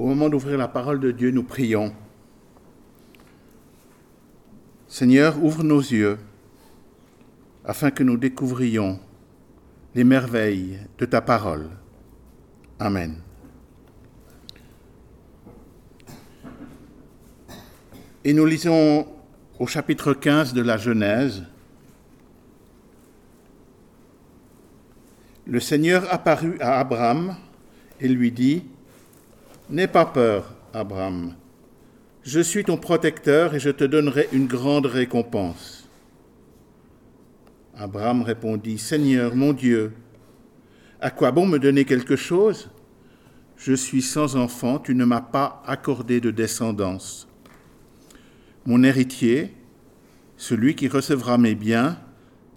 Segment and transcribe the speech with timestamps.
[0.00, 1.94] Au moment d'ouvrir la parole de Dieu, nous prions.
[4.88, 6.18] Seigneur, ouvre nos yeux
[7.66, 8.98] afin que nous découvrions
[9.94, 11.68] les merveilles de ta parole.
[12.78, 13.16] Amen.
[18.24, 19.06] Et nous lisons
[19.58, 21.44] au chapitre 15 de la Genèse.
[25.46, 27.36] Le Seigneur apparut à Abraham
[28.00, 28.64] et lui dit,
[29.70, 31.34] N'aie pas peur, Abraham,
[32.24, 35.88] je suis ton protecteur et je te donnerai une grande récompense.
[37.76, 39.92] Abraham répondit, Seigneur, mon Dieu,
[41.00, 42.68] à quoi bon me donner quelque chose?
[43.56, 47.28] Je suis sans enfant, tu ne m'as pas accordé de descendance.
[48.66, 49.54] Mon héritier,
[50.36, 51.96] celui qui recevra mes biens,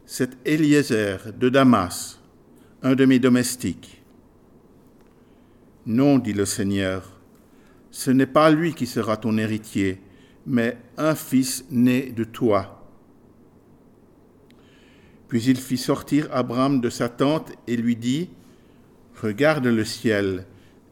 [0.08, 2.20] c'est Eliezer de Damas,
[2.82, 4.03] un de mes domestiques.
[5.86, 7.20] Non, dit le Seigneur,
[7.92, 10.02] ce n'est pas lui qui sera ton héritier,
[10.46, 12.88] mais un fils né de toi.
[15.28, 18.30] Puis il fit sortir Abraham de sa tente et lui dit,
[19.22, 20.46] Regarde le ciel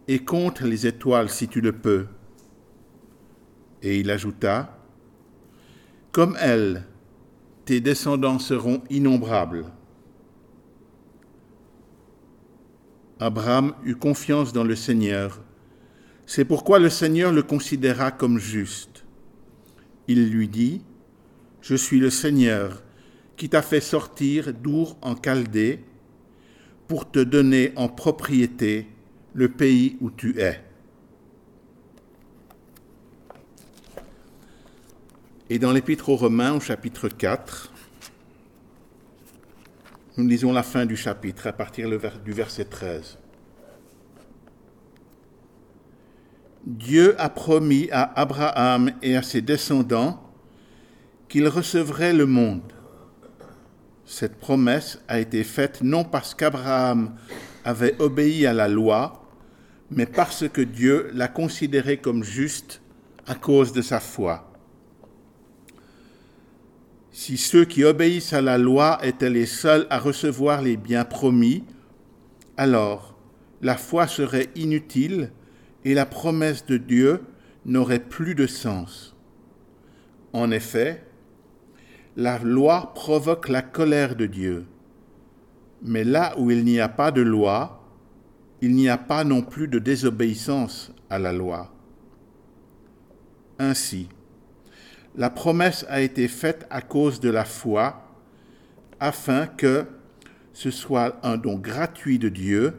[0.08, 2.08] et compte les étoiles si tu le peux.
[3.82, 4.78] Et il ajouta,
[6.12, 6.86] Comme elles,
[7.66, 9.66] tes descendants seront innombrables.
[13.22, 15.42] Abraham eut confiance dans le Seigneur.
[16.26, 19.06] C'est pourquoi le Seigneur le considéra comme juste.
[20.08, 20.82] Il lui dit,
[21.62, 22.82] Je suis le Seigneur
[23.38, 25.82] qui t'a fait sortir d'Our en Chaldée
[26.88, 28.88] pour te donner en propriété
[29.36, 30.60] le pays où tu es.
[35.52, 37.72] Et dans l'Épître aux Romains au chapitre 4,
[40.22, 41.90] nous lisons la fin du chapitre à partir
[42.24, 43.18] du verset 13.
[46.64, 50.22] Dieu a promis à Abraham et à ses descendants
[51.28, 52.72] qu'il recevrait le monde.
[54.06, 57.16] Cette promesse a été faite non parce qu'Abraham
[57.66, 59.28] avait obéi à la loi,
[59.90, 62.80] mais parce que Dieu l'a considéré comme juste
[63.26, 64.51] à cause de sa foi.
[67.12, 71.64] Si ceux qui obéissent à la loi étaient les seuls à recevoir les biens promis,
[72.56, 73.18] alors
[73.62, 75.32] la foi serait inutile
[75.84, 77.22] et la promesse de Dieu
[77.66, 79.16] n'aurait plus de sens.
[80.34, 81.04] En effet,
[82.16, 84.66] la loi provoque la colère de Dieu.
[85.82, 87.84] Mais là où il n'y a pas de loi,
[88.62, 91.74] il n'y a pas non plus de désobéissance à la loi.
[93.60, 94.08] Ainsi,
[95.16, 98.02] la promesse a été faite à cause de la foi,
[99.00, 99.86] afin que
[100.54, 102.74] ce soit un don gratuit de Dieu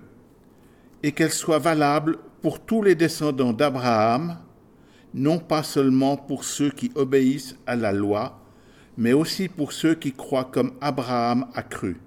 [1.02, 4.38] et qu'elle soit valable pour tous les descendants d'Abraham,
[5.14, 8.40] non pas seulement pour ceux qui obéissent à la loi,
[8.96, 11.98] mais aussi pour ceux qui croient comme Abraham a cru.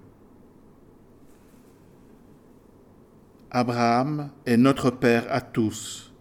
[3.51, 6.11] Abraham est notre Père à tous,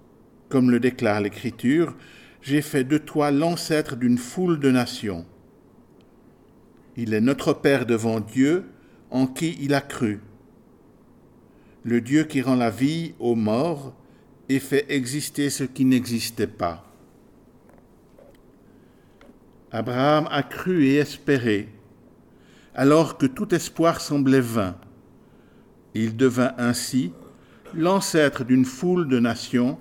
[0.48, 1.94] comme le déclare l'Écriture,
[2.44, 5.25] j'ai fait de toi l'ancêtre d'une foule de nations.
[6.94, 8.66] Il est notre Père devant Dieu,
[9.10, 10.21] en qui il a cru.
[11.84, 13.94] Le Dieu qui rend la vie aux morts
[14.50, 16.84] et fait exister ce qui n'existait pas.
[19.72, 21.71] Abraham a cru et espéré,
[22.75, 24.77] alors que tout espoir semblait vain.
[25.94, 27.10] Il devint ainsi
[27.72, 29.78] l'ancêtre d'une foule de nations,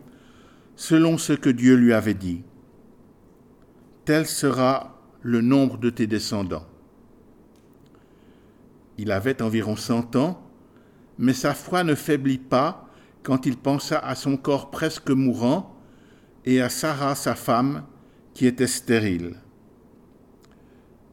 [0.78, 2.44] selon ce que Dieu lui avait dit
[4.06, 6.68] tel sera le nombre de tes descendants.
[8.98, 10.42] Il avait environ cent ans,
[11.18, 12.90] mais sa foi ne faiblit pas
[13.24, 15.76] quand il pensa à son corps presque mourant
[16.46, 17.86] et à Sarah, sa femme,
[18.34, 19.38] qui était stérile.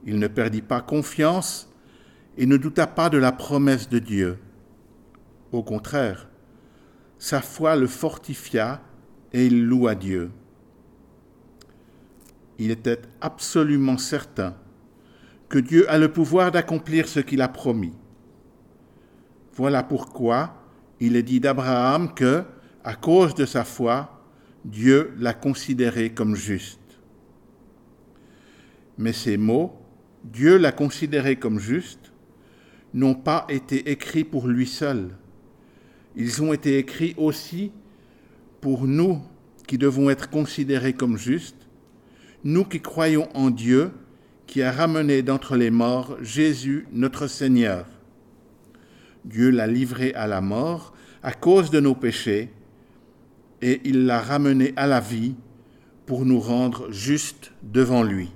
[0.04, 1.72] Il ne perdit pas confiance
[2.36, 4.38] et ne douta pas de la promesse de Dieu.
[5.52, 6.28] Au contraire,
[7.18, 8.82] sa foi le fortifia
[9.32, 10.30] et il loua Dieu
[12.60, 14.54] il était absolument certain
[15.48, 17.94] que Dieu a le pouvoir d'accomplir ce qu'il a promis.
[19.54, 20.62] Voilà pourquoi
[21.00, 22.44] il est dit d'Abraham que,
[22.84, 24.22] à cause de sa foi,
[24.66, 26.78] Dieu l'a considéré comme juste.
[28.98, 29.80] Mais ces mots,
[30.22, 32.12] Dieu l'a considéré comme juste,
[32.92, 35.16] n'ont pas été écrits pour lui seul.
[36.14, 37.72] Ils ont été écrits aussi
[38.60, 39.22] pour nous
[39.66, 41.59] qui devons être considérés comme justes
[42.44, 43.90] nous qui croyons en Dieu,
[44.46, 47.86] qui a ramené d'entre les morts Jésus notre Seigneur.
[49.24, 52.50] Dieu l'a livré à la mort à cause de nos péchés,
[53.62, 55.34] et il l'a ramené à la vie
[56.06, 58.30] pour nous rendre justes devant lui.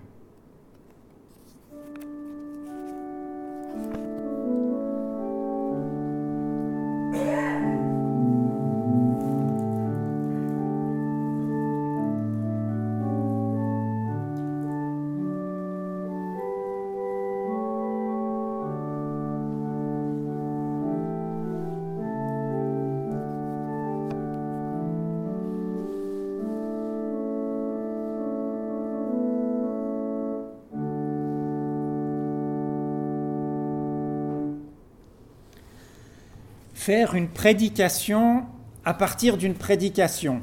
[36.84, 38.44] Faire une prédication
[38.84, 40.42] à partir d'une prédication.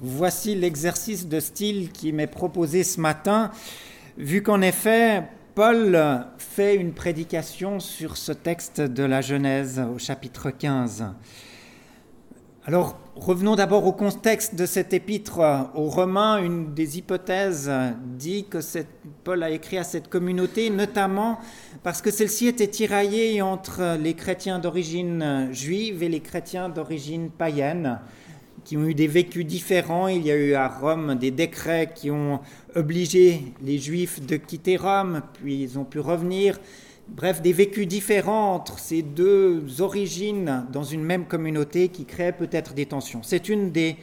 [0.00, 3.50] Voici l'exercice de style qui m'est proposé ce matin,
[4.16, 5.24] vu qu'en effet,
[5.54, 11.08] Paul fait une prédication sur ce texte de la Genèse au chapitre 15.
[12.68, 15.38] Alors, revenons d'abord au contexte de cet épître
[15.76, 16.42] aux Romains.
[16.42, 17.70] Une des hypothèses
[18.18, 18.58] dit que
[19.22, 21.38] Paul a écrit à cette communauté, notamment
[21.84, 28.00] parce que celle-ci était tiraillée entre les chrétiens d'origine juive et les chrétiens d'origine païenne,
[28.64, 30.08] qui ont eu des vécus différents.
[30.08, 32.40] Il y a eu à Rome des décrets qui ont
[32.74, 36.58] obligé les juifs de quitter Rome, puis ils ont pu revenir.
[37.08, 42.74] Bref, des vécus différents entre ces deux origines dans une même communauté qui créent peut-être
[42.74, 43.20] des tensions.
[43.22, 43.96] C'est une des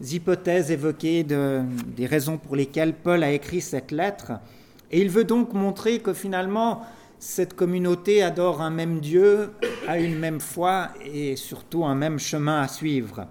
[0.00, 4.32] hypothèses évoquées des raisons pour lesquelles Paul a écrit cette lettre.
[4.90, 6.82] Et il veut donc montrer que finalement,
[7.18, 9.50] cette communauté adore un même Dieu,
[9.86, 13.26] a une même foi et surtout un même chemin à suivre.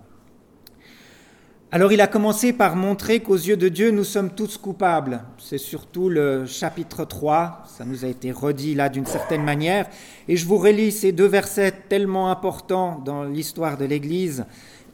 [1.69, 5.25] Alors il a commencé par montrer qu'aux yeux de Dieu, nous sommes tous coupables.
[5.37, 9.85] C'est surtout le chapitre 3, ça nous a été redit là d'une certaine manière.
[10.29, 14.45] Et je vous relis ces deux versets tellement importants dans l'histoire de l'Église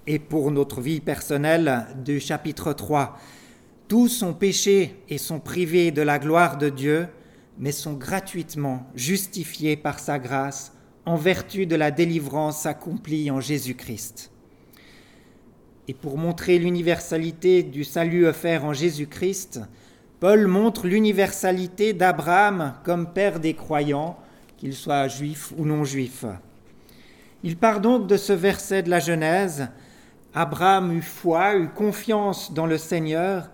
[0.07, 3.19] et pour notre vie personnelle du chapitre 3.
[3.87, 7.05] Tous ont péché et sont privés de la gloire de Dieu,
[7.59, 10.73] mais sont gratuitement justifiés par sa grâce
[11.05, 14.31] en vertu de la délivrance accomplie en Jésus-Christ.
[15.89, 19.59] Et pour montrer l'universalité du salut offert en Jésus-Christ,
[20.21, 24.17] Paul montre l'universalité d'Abraham comme père des croyants,
[24.55, 26.23] qu'ils soient juifs ou non juifs.
[27.43, 29.67] Il part donc de ce verset de la Genèse.
[30.33, 33.49] Abraham eut foi, eut confiance dans le Seigneur,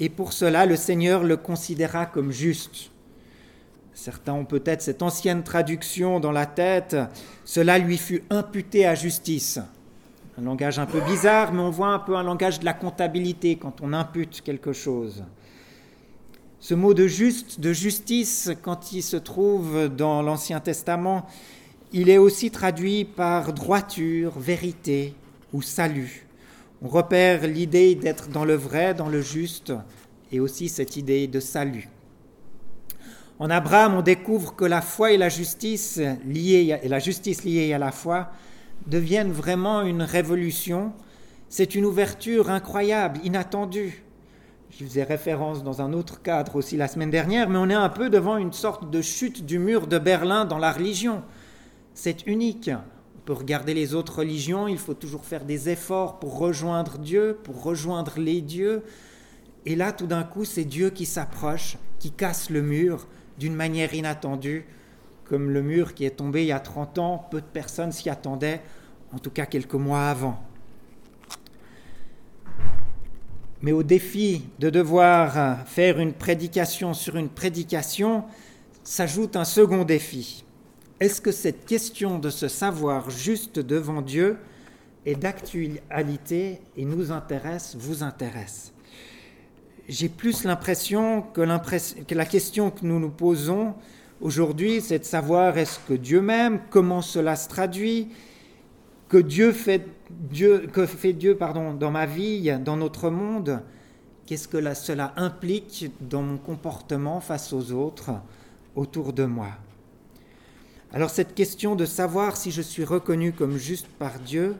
[0.00, 2.90] et pour cela le Seigneur le considéra comme juste.
[3.94, 6.96] Certains ont peut-être cette ancienne traduction dans la tête,
[7.44, 9.60] cela lui fut imputé à justice
[10.40, 13.56] un langage un peu bizarre, mais on voit un peu un langage de la comptabilité
[13.56, 15.24] quand on impute quelque chose.
[16.60, 21.26] Ce mot de juste, de justice, quand il se trouve dans l'Ancien Testament,
[21.92, 25.14] il est aussi traduit par droiture, vérité
[25.52, 26.26] ou salut.
[26.82, 29.74] On repère l'idée d'être dans le vrai, dans le juste,
[30.32, 31.88] et aussi cette idée de salut.
[33.38, 37.72] En Abraham, on découvre que la foi et la justice liées, et la justice liée
[37.74, 38.30] à la foi
[38.86, 40.92] deviennent vraiment une révolution.
[41.48, 44.04] C'est une ouverture incroyable, inattendue.
[44.70, 47.88] Je faisais référence dans un autre cadre aussi la semaine dernière, mais on est un
[47.88, 51.22] peu devant une sorte de chute du mur de Berlin dans la religion.
[51.92, 52.70] C'est unique.
[52.70, 57.38] On peut regarder les autres religions, il faut toujours faire des efforts pour rejoindre Dieu,
[57.42, 58.82] pour rejoindre les dieux.
[59.66, 63.06] Et là, tout d'un coup, c'est Dieu qui s'approche, qui casse le mur
[63.38, 64.66] d'une manière inattendue
[65.30, 68.10] comme le mur qui est tombé il y a 30 ans, peu de personnes s'y
[68.10, 68.60] attendaient,
[69.12, 70.38] en tout cas quelques mois avant.
[73.62, 78.24] Mais au défi de devoir faire une prédication sur une prédication,
[78.82, 80.44] s'ajoute un second défi.
[80.98, 84.38] Est-ce que cette question de se savoir juste devant Dieu
[85.04, 88.72] est d'actualité et nous intéresse, vous intéresse?
[89.88, 93.74] J'ai plus l'impression que, la question que nous nous posons,
[94.20, 98.08] Aujourd'hui, c'est de savoir est-ce que Dieu m'aime, comment cela se traduit,
[99.10, 103.60] que Dieu fait Dieu, que fait Dieu pardon, dans ma vie, dans notre monde,
[104.24, 108.12] qu'est-ce que cela implique dans mon comportement face aux autres
[108.76, 109.50] autour de moi?
[110.92, 114.54] Alors cette question de savoir si je suis reconnu comme juste par Dieu,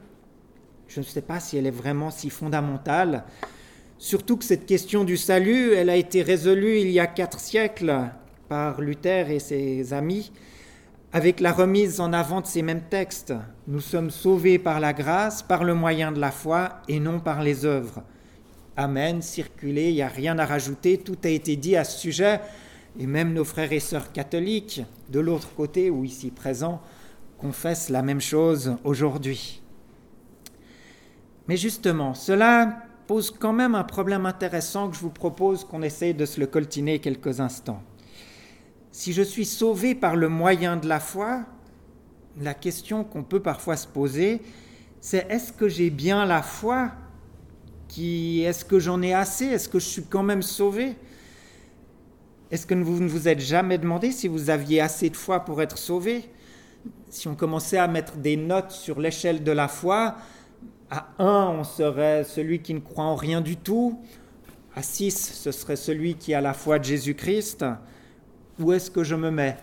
[0.89, 3.25] je ne sais pas si elle est vraiment si fondamentale,
[3.99, 7.95] surtout que cette question du salut, elle a été résolue il y a quatre siècles
[8.49, 10.33] par Luther et ses amis
[11.13, 13.35] avec la remise en avant de ces mêmes textes.
[13.67, 17.43] Nous sommes sauvés par la grâce, par le moyen de la foi et non par
[17.43, 18.03] les œuvres.
[18.77, 22.41] Amen, circulez, il n'y a rien à rajouter, tout a été dit à ce sujet,
[22.99, 26.81] et même nos frères et sœurs catholiques, de l'autre côté ou ici présents,
[27.39, 29.61] confessent la même chose aujourd'hui.
[31.49, 36.15] Mais justement, cela pose quand même un problème intéressant que je vous propose qu'on essaye
[36.15, 37.83] de se le coltiner quelques instants.
[38.93, 41.45] Si je suis sauvé par le moyen de la foi,
[42.41, 44.43] la question qu'on peut parfois se poser,
[45.01, 46.93] c'est est-ce que j'ai bien la foi
[47.97, 49.47] Est-ce que j'en ai assez?
[49.47, 50.97] Est-ce que je suis quand même sauvé?
[52.51, 55.63] Est-ce que vous ne vous êtes jamais demandé si vous aviez assez de foi pour
[55.63, 56.25] être sauvé?
[57.09, 60.17] Si on commençait à mettre des notes sur l'échelle de la foi,
[60.91, 61.25] à 1,
[61.59, 64.01] on serait celui qui ne croit en rien du tout.
[64.75, 67.65] À 6, ce serait celui qui a la foi de Jésus-Christ.
[68.61, 69.57] Où est-ce que je me mets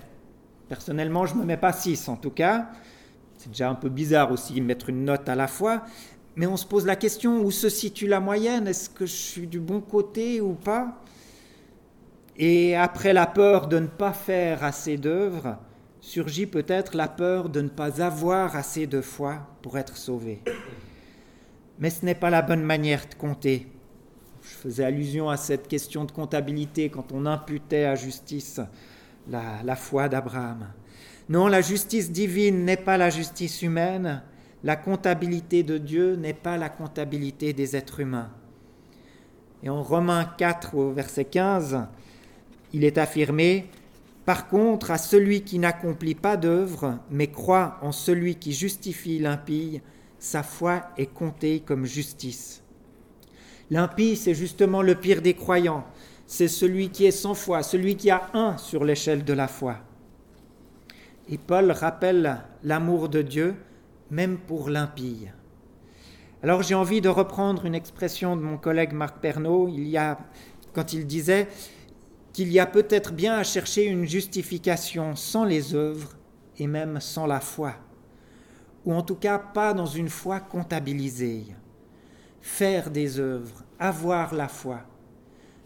[0.70, 2.70] Personnellement, je ne me mets pas 6 en tout cas.
[3.38, 5.84] C'est déjà un peu bizarre aussi mettre une note à la fois.
[6.36, 8.68] Mais on se pose la question, où se situe la moyenne?
[8.68, 11.01] Est-ce que je suis du bon côté ou pas?
[12.36, 15.58] Et après la peur de ne pas faire assez d'œuvres,
[16.01, 20.42] surgit peut-être la peur de ne pas avoir assez de foi pour être sauvé
[21.80, 23.68] mais ce n'est pas la bonne manière de compter.
[24.50, 28.62] Je faisais allusion à cette question de comptabilité quand on imputait à justice
[29.30, 30.68] la, foi d'Abraham.
[31.27, 34.22] Non, la justice divine n'est pas la justice humaine,
[34.63, 38.32] la comptabilité de Dieu n'est pas la comptabilité des êtres humains.
[39.63, 41.86] Et en Romains 4 au verset 15,
[42.74, 43.70] il est affirmé,
[44.25, 49.82] Par contre, à celui qui n'accomplit pas d'œuvre, mais croit en celui qui justifie l'impie,
[50.20, 52.62] sa foi est comptée comme justice.
[53.69, 55.86] L'impie, c'est justement le pire des croyants.
[56.25, 59.77] C'est celui qui est sans foi, celui qui a un sur l'échelle de la foi.
[61.29, 63.55] Et Paul rappelle l'amour de Dieu,
[64.12, 65.27] même pour l'impie.
[66.43, 70.17] Alors j'ai envie de reprendre une expression de mon collègue Marc Pernaud, il y a,
[70.74, 71.47] quand il disait
[72.31, 76.15] qu'il y a peut-être bien à chercher une justification sans les œuvres
[76.57, 77.75] et même sans la foi
[78.88, 81.45] ou en tout cas pas dans une foi comptabilisée.
[82.50, 84.80] Faire des œuvres, avoir la foi.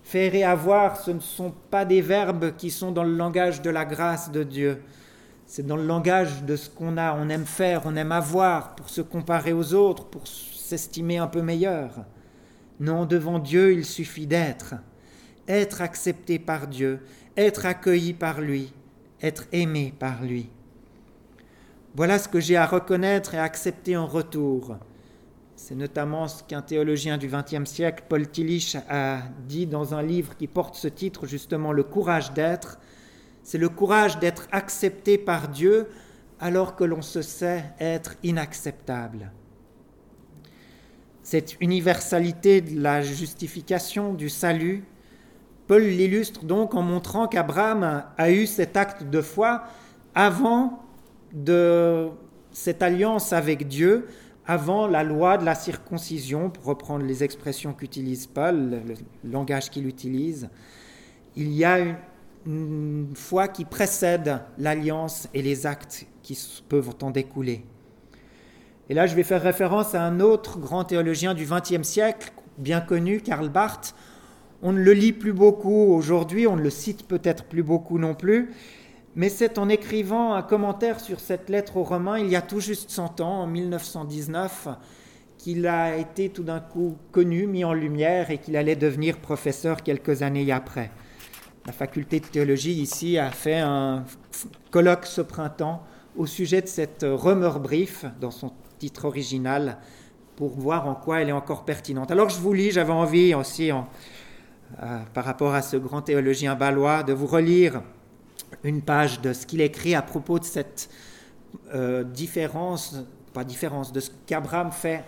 [0.04, 3.70] Faire et avoir, ce ne sont pas des verbes qui sont dans le langage de
[3.70, 4.82] la grâce de Dieu.
[5.46, 7.16] C'est dans le langage de ce qu'on a.
[7.16, 11.42] On aime faire, on aime avoir pour se comparer aux autres, pour s'estimer un peu
[11.42, 12.04] meilleur.
[12.82, 14.74] Non, devant Dieu, il suffit d'être.
[15.48, 17.00] Être accepté par Dieu,
[17.38, 18.74] être accueilli par lui,
[19.22, 20.50] être aimé par lui.
[21.96, 24.78] Voilà ce que j'ai à reconnaître et à accepter en retour.
[25.64, 30.36] C'est notamment ce qu'un théologien du XXe siècle, Paul Tillich, a dit dans un livre
[30.36, 32.80] qui porte ce titre, justement, Le courage d'être.
[33.44, 35.88] C'est le courage d'être accepté par Dieu
[36.40, 39.32] alors que l'on se sait être inacceptable.
[41.22, 44.84] Cette universalité de la justification, du salut,
[45.68, 49.66] Paul l'illustre donc en montrant qu'Abraham a eu cet acte de foi
[50.16, 50.84] avant
[51.34, 52.10] de
[52.52, 54.08] cette alliance avec Dieu
[54.52, 59.88] avant la loi de la circoncision, pour reprendre les expressions qu'utilise Paul, le, langage qu'il
[59.88, 60.50] utilise.
[61.38, 61.78] Il y a
[62.46, 67.64] une, foi qui précède l'alliance et les actes qui peuvent en découler.
[68.90, 72.82] Et là, je vais faire référence à un autre grand théologien du XXe siècle, bien
[72.82, 73.96] connu, Karl Barth.
[74.62, 78.16] On ne le lit plus beaucoup aujourd'hui, on ne le cite peut-être plus beaucoup non
[78.16, 78.52] plus,
[79.16, 82.60] mais c'est en écrivant un commentaire sur cette lettre aux Romains il y a tout
[82.60, 84.70] juste 100 ans, en 1919,
[85.38, 89.84] qu'il a été tout d'un coup connu, mis en lumière et qu'il allait devenir professeur
[89.84, 90.92] quelques années après.
[91.66, 94.06] La faculté de théologie ici a fait un
[94.72, 95.84] colloque ce printemps
[96.16, 99.78] au sujet de cette rumeur brief dans son titre original
[100.36, 102.12] pour voir en quoi elle est encore pertinente.
[102.12, 107.04] Alors je vous lis, j'avais envie aussi, euh, par rapport à ce grand théologien balois,
[107.04, 107.82] de vous relire
[108.64, 110.90] une page de ce qu'il écrit à propos de cette
[111.74, 112.96] euh, différence,
[113.34, 115.04] pas différence, de ce qu'Abraham fait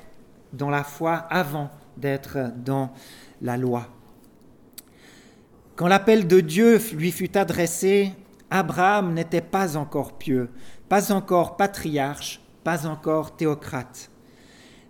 [0.51, 2.91] dans la foi avant d'être dans
[3.41, 3.87] la loi.
[5.75, 8.11] Quand l'appel de Dieu lui fut adressé,
[8.51, 10.49] Abraham n'était pas encore pieux,
[10.87, 14.11] pas encore patriarche, pas encore théocrate.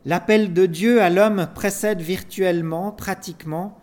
[0.06, 3.78] L'appel de Dieu à l'homme précède virtuellement, pratiquement,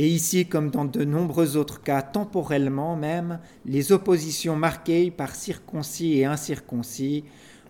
[0.00, 6.16] et ici, comme dans de nombreux autres cas, temporellement même, les oppositions marquées par circoncis
[6.20, 7.24] et incirconcis,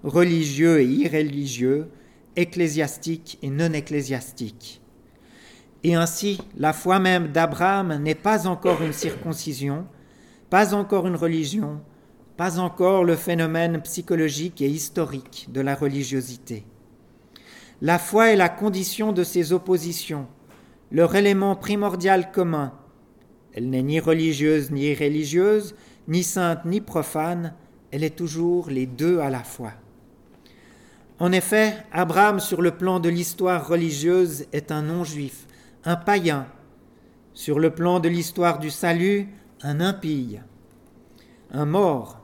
[0.04, 1.90] religieux et irréligieux,
[2.36, 4.80] ecclésiastiques et non ecclésiastiques.
[5.82, 9.84] Et ainsi, la foi même d'Abraham n'est pas encore une circoncision,
[10.50, 11.80] pas encore une religion,
[12.36, 16.64] pas encore le phénomène psychologique et historique de la religiosité.
[17.82, 20.28] La foi est la condition de ces oppositions,
[20.90, 22.72] leur élément primordial commun.
[23.52, 25.74] Elle n'est ni religieuse ni irréligieuse,
[26.08, 27.54] ni sainte ni profane,
[27.90, 29.72] elle est toujours les deux à la fois.
[31.18, 35.46] En effet, Abraham, sur le plan de l'histoire religieuse, est un non-juif,
[35.84, 36.46] un païen.
[37.34, 39.28] Sur le plan de l'histoire du salut,
[39.62, 40.38] un impie,
[41.50, 42.19] un mort.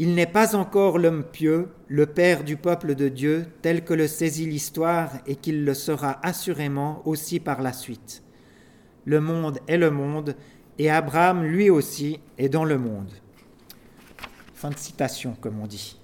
[0.00, 4.06] Il n'est pas encore l'homme pieux, le père du peuple de Dieu, tel que le
[4.06, 8.22] saisit l'histoire et qu'il le sera assurément aussi par la suite.
[9.04, 10.36] Le monde est le monde,
[10.78, 13.10] et Abraham, lui aussi, est dans le monde.
[14.54, 15.98] Fin de citation, comme on dit.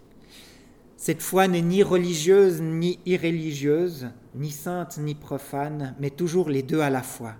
[0.96, 6.80] Cette foi n'est ni religieuse ni irréligieuse, ni sainte ni profane, mais toujours les deux
[6.80, 7.34] à la fois.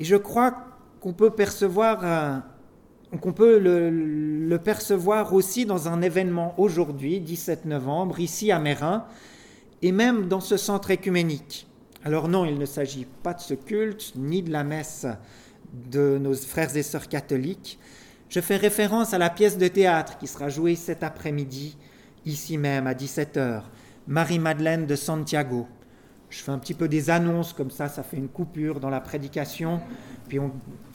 [0.00, 0.64] Et je crois
[1.00, 2.42] qu'on peut percevoir
[3.20, 9.04] qu'on peut le, percevoir aussi dans un événement aujourd'hui, 17 novembre, ici à Mérin,
[9.82, 11.66] et même dans ce centre écuménique.
[12.04, 15.06] Alors non, il ne s'agit pas de ce culte, ni de la messe
[15.90, 17.78] de nos frères et sœurs catholiques.
[18.28, 21.76] Je fais référence à la pièce de théâtre qui sera jouée cet après-midi,
[22.24, 23.62] ici même, à 17h,
[24.06, 25.66] Marie-Madeleine de Santiago.
[26.30, 29.00] Je fais un petit peu des annonces, comme ça, ça fait une coupure dans la
[29.00, 29.80] prédication,
[30.28, 30.38] puis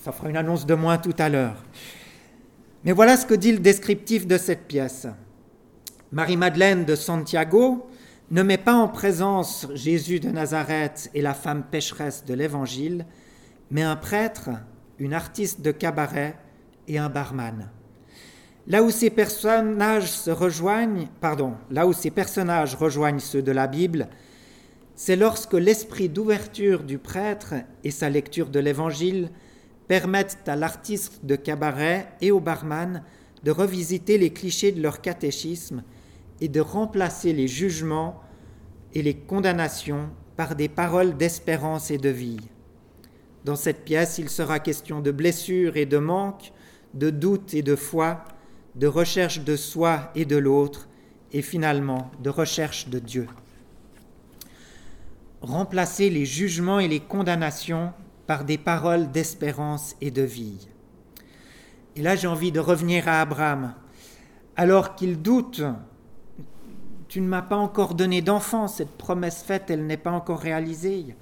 [0.02, 1.64] ça fera une annonce de moins tout à l'heure.
[2.86, 5.06] Mais voilà ce que dit le descriptif de cette pièce.
[6.14, 7.90] Marie-Madeleine de Santiago
[8.32, 13.06] ne met pas en présence Jésus de Nazareth et la femme pécheresse de l'Évangile,
[13.70, 14.50] mais un prêtre,
[14.98, 16.38] une artiste de cabaret
[16.88, 17.70] et un barman.
[18.66, 23.68] Là où ces personnages se rejoignent, pardon, là où ces personnages rejoignent ceux de la
[23.68, 24.08] Bible,
[24.96, 29.32] c'est lorsque l'esprit d'ouverture du prêtre et sa lecture de l'Évangile
[29.90, 33.04] permettent à l'artiste de cabaret et au barman
[33.44, 35.84] de revisiter les clichés de leur catéchisme
[36.40, 38.22] et de remplacer les jugements
[38.94, 42.40] et les condamnations par des paroles d'espérance et de vie.
[43.44, 46.54] Dans cette pièce, il sera question de blessures et de manque,
[46.94, 48.24] de doute et de foi,
[48.76, 50.88] de recherche de soi et de l'autre,
[51.34, 53.28] et finalement de recherche de Dieu
[55.42, 57.94] remplacer les jugements et les condamnations
[58.30, 60.68] par des paroles d'espérance et de vie.
[61.96, 63.74] Et là, j'ai envie de revenir à Abraham.
[64.56, 65.64] Alors qu'il doute,
[67.08, 71.16] tu ne m'as pas encore donné d'enfant, cette promesse faite, elle n'est pas encore réalisée.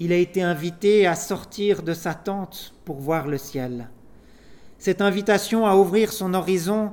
[0.00, 3.88] Il a été invité à sortir de sa tente pour voir le ciel.
[4.76, 6.92] Cette invitation à ouvrir son horizon,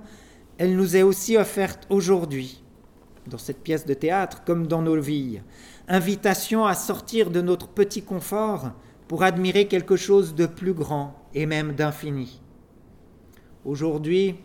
[0.58, 2.64] elle nous est aussi offerte aujourd'hui,
[3.28, 5.42] dans cette pièce de théâtre comme dans nos vies
[5.88, 8.72] invitation à sortir de notre petit confort
[9.08, 12.42] pour admirer quelque chose de plus grand et même d'infini.
[13.64, 14.36] Aujourd'hui,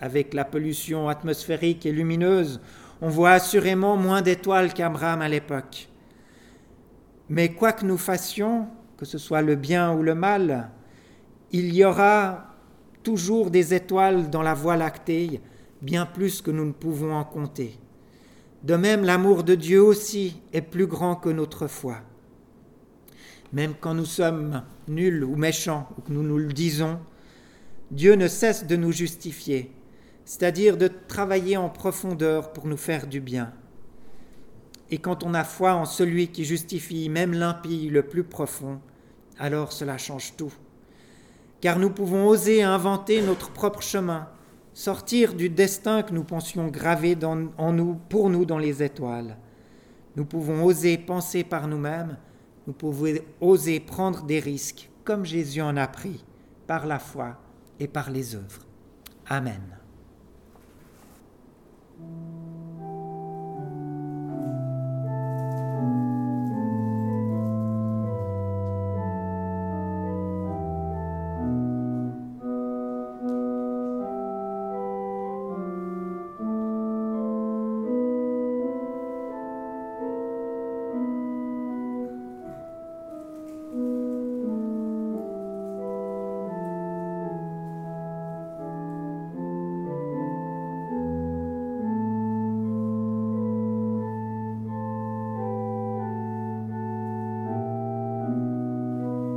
[0.00, 2.60] avec la pollution atmosphérique et lumineuse,
[3.00, 5.88] on voit assurément moins d'étoiles qu'Abraham à l'époque.
[7.28, 10.70] Mais quoi que nous fassions, que ce soit le bien ou le mal,
[11.50, 12.48] il y aura
[13.02, 15.40] toujours des étoiles dans la Voie lactée,
[15.80, 17.78] bien plus que nous ne pouvons en compter.
[18.62, 21.96] De même, l'amour de Dieu aussi est plus grand que notre foi.
[23.52, 26.98] Même quand nous sommes nuls ou méchants, ou que nous nous le disons,
[27.90, 29.70] Dieu ne cesse de nous justifier,
[30.24, 33.52] c'est-à-dire de travailler en profondeur pour nous faire du bien.
[34.90, 38.80] Et quand on a foi en celui qui justifie même l'impie le plus profond,
[39.38, 40.52] alors cela change tout.
[41.60, 44.28] Car nous pouvons oser inventer notre propre chemin,
[44.74, 49.36] sortir du destin que nous pensions gravé en nous, pour nous dans les étoiles.
[50.16, 52.16] Nous pouvons oser penser par nous-mêmes,
[52.66, 56.24] nous pouvons oser prendre des risques, comme Jésus en a pris,
[56.66, 57.36] par la foi
[57.80, 58.66] et par les œuvres.
[59.26, 59.78] Amen.